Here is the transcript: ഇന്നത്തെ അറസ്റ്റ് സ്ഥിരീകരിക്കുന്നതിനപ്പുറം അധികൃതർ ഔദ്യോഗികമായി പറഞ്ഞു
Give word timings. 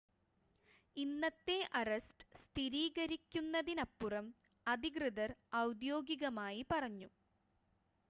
ഇന്നത്തെ 0.97 1.57
അറസ്റ്റ് 1.75 2.25
സ്ഥിരീകരിക്കുന്നതിനപ്പുറം 2.39 4.27
അധികൃതർ 4.67 5.33
ഔദ്യോഗികമായി 5.61 6.63
പറഞ്ഞു 6.71 7.11